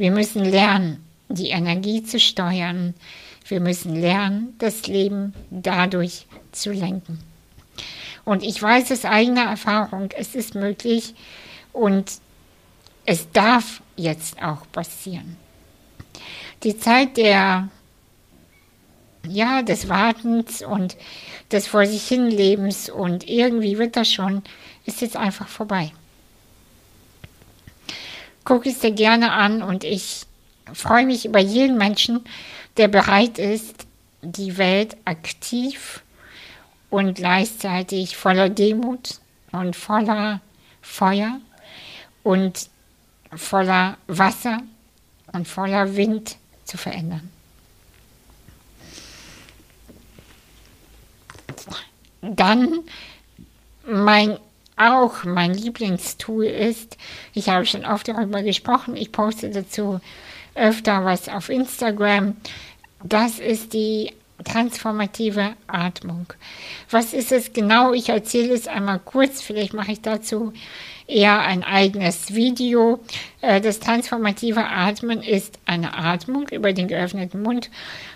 [0.01, 2.95] Wir müssen lernen, die Energie zu steuern.
[3.47, 7.19] Wir müssen lernen, das Leben dadurch zu lenken.
[8.25, 11.13] Und ich weiß aus eigener Erfahrung, es ist möglich
[11.71, 12.13] und
[13.05, 15.37] es darf jetzt auch passieren.
[16.63, 17.69] Die Zeit der
[19.27, 20.97] ja, des Wartens und
[21.51, 24.41] des Vor sich hinlebens und irgendwie wird das schon,
[24.83, 25.91] ist jetzt einfach vorbei.
[28.43, 30.25] Guck es dir gerne an und ich
[30.73, 32.23] freue mich über jeden Menschen,
[32.77, 33.85] der bereit ist,
[34.21, 36.03] die Welt aktiv
[36.89, 39.19] und gleichzeitig voller Demut
[39.51, 40.41] und voller
[40.81, 41.39] Feuer
[42.23, 42.69] und
[43.35, 44.59] voller Wasser
[45.33, 47.29] und voller Wind zu verändern.
[52.21, 52.81] Dann
[53.85, 54.37] mein
[54.89, 56.97] auch mein Lieblingstool ist,
[57.33, 59.99] ich habe schon oft darüber gesprochen, ich poste dazu
[60.55, 62.35] öfter was auf Instagram,
[63.03, 64.13] das ist die
[64.43, 66.25] transformative Atmung.
[66.89, 67.93] Was ist es genau?
[67.93, 70.53] Ich erzähle es einmal kurz, vielleicht mache ich dazu
[71.07, 72.99] eher ein eigenes Video.
[73.41, 77.69] Äh, das transformative Atmen ist eine Atmung über den geöffneten Mund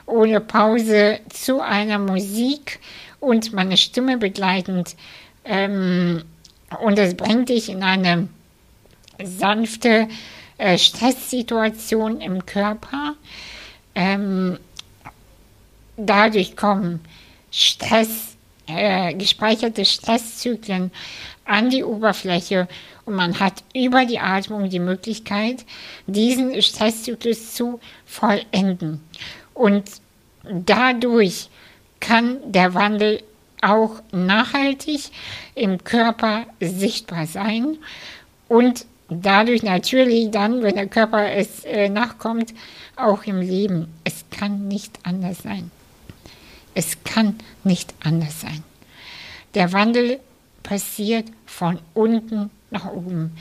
[0.06, 2.80] ohne Pause zu einer Musik
[3.20, 4.96] und meine Stimme begleitend.
[5.44, 6.24] Ähm,
[6.82, 8.28] und es bringt dich in eine
[9.24, 10.08] sanfte
[10.58, 13.16] äh, Stresssituation im Körper.
[13.94, 14.60] Ähm,
[15.98, 17.02] dadurch kommen
[17.52, 18.36] Stress,
[18.68, 20.92] äh, gespeicherte Stresszyklen
[21.46, 22.68] an die Oberfläche
[23.06, 25.64] und man hat über die Atmung die Möglichkeit,
[26.08, 29.02] diesen Stresszyklus zu vollenden.
[29.54, 29.84] Und
[30.44, 31.50] dadurch
[32.00, 33.22] kann der Wandel
[33.66, 35.12] auch nachhaltig
[35.56, 37.78] im Körper sichtbar sein
[38.48, 42.54] und dadurch natürlich dann, wenn der Körper es äh, nachkommt,
[42.96, 43.88] auch im Leben.
[44.04, 45.72] Es kann nicht anders sein.
[46.74, 48.64] Es kann nicht anders sein.
[49.54, 50.20] Der Wandel
[50.64, 53.38] passiert von unten nach oben,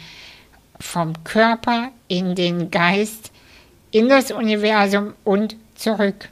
[0.78, 3.32] vom Körper in den Geist,
[3.90, 6.28] in das Universum und zurück.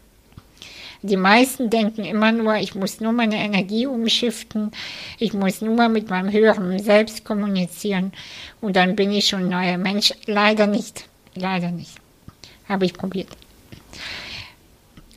[1.02, 4.70] Die meisten denken immer nur, ich muss nur meine Energie umschiften,
[5.18, 8.12] ich muss nur mit meinem höheren Selbst kommunizieren
[8.60, 10.14] und dann bin ich schon ein neuer Mensch.
[10.26, 11.96] Leider nicht, leider nicht.
[12.68, 13.28] Habe ich probiert.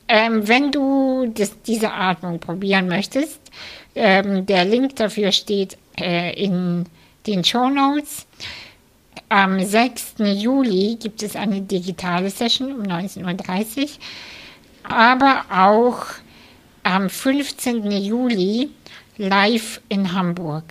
[0.07, 3.39] Ähm, wenn du das, diese Atmung probieren möchtest,
[3.95, 6.85] ähm, der Link dafür steht äh, in
[7.27, 8.25] den Show Notes.
[9.29, 10.15] Am 6.
[10.19, 13.89] Juli gibt es eine digitale Session um 19.30 Uhr,
[14.89, 16.05] aber auch
[16.83, 17.91] am 15.
[17.91, 18.69] Juli
[19.17, 20.63] live in Hamburg.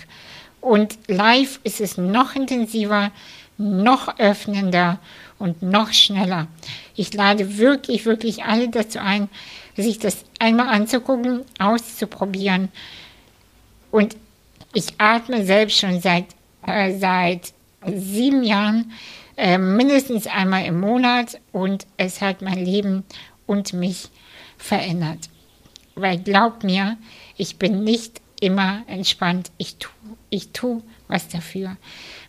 [0.61, 3.11] Und live ist es noch intensiver,
[3.59, 4.99] noch öffnender
[5.39, 6.47] und noch schneller.
[6.95, 9.29] Ich lade wirklich, wirklich alle dazu ein,
[9.77, 12.69] sich das einmal anzugucken, auszuprobieren.
[13.91, 14.17] Und
[14.73, 16.27] ich atme selbst schon seit,
[16.67, 17.53] äh, seit
[17.87, 18.93] sieben Jahren
[19.37, 23.05] äh, mindestens einmal im Monat und es hat mein Leben
[23.47, 24.09] und mich
[24.57, 25.29] verändert.
[25.95, 26.97] Weil glaubt mir,
[27.37, 29.51] ich bin nicht immer entspannt.
[29.59, 29.93] Ich tue
[30.31, 31.77] ich tu was dafür.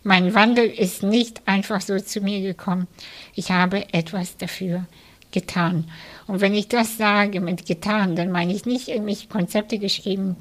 [0.04, 2.86] Mein Wandel ist nicht einfach so zu mir gekommen.
[3.34, 4.86] Ich habe etwas dafür
[5.32, 5.90] getan.
[6.26, 10.36] Und wenn ich das sage mit getan, dann meine ich nicht irgendwelche Konzepte geschrieben,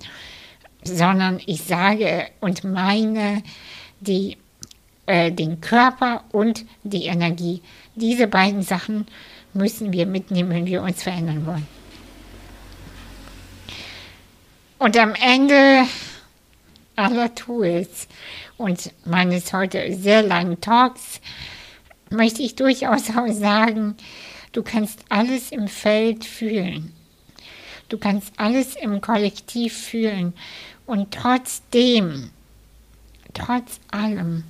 [0.83, 3.41] sondern ich sage und meine
[3.99, 4.37] die,
[5.07, 7.61] äh, den Körper und die Energie.
[7.95, 9.07] Diese beiden Sachen
[9.55, 11.67] müssen wir mitnehmen, wenn wir uns verändern wollen.
[14.77, 15.85] Und am Ende
[16.95, 18.07] aller Tools
[18.57, 21.21] und meines heute sehr langen Talks
[22.09, 23.95] möchte ich durchaus auch sagen,
[24.51, 26.93] du kannst alles im Feld fühlen.
[27.89, 30.33] Du kannst alles im Kollektiv fühlen.
[30.85, 32.31] Und trotzdem,
[33.33, 34.43] trotz allem,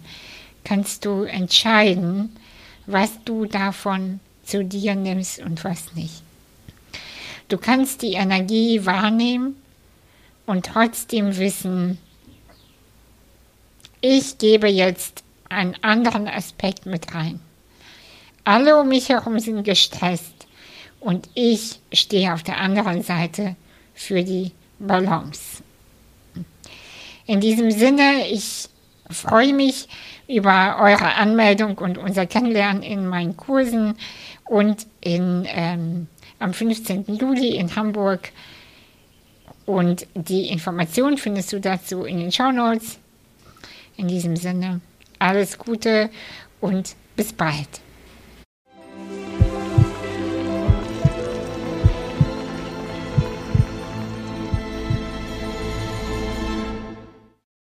[0.64, 2.36] kannst du entscheiden,
[2.88, 6.22] was du davon zu dir nimmst und was nicht.
[7.48, 9.56] Du kannst die Energie wahrnehmen
[10.46, 11.98] und trotzdem wissen,
[14.02, 17.40] ich gebe jetzt einen anderen Aspekt mit rein.
[18.44, 20.48] Alle um mich herum sind gestresst
[21.00, 23.56] und ich stehe auf der anderen Seite
[23.94, 25.64] für die Balance.
[27.26, 28.70] In diesem Sinne, ich
[29.10, 29.88] freue mich
[30.28, 33.96] über eure Anmeldung und unser Kennenlernen in meinen Kursen
[34.48, 36.08] und in, ähm,
[36.40, 37.06] am 15.
[37.16, 38.32] Juli in Hamburg.
[39.66, 43.00] Und die Informationen findest du dazu in den Show Notes.
[43.98, 44.82] In diesem Sinne,
[45.20, 46.10] alles Gute
[46.62, 47.85] und bis bald.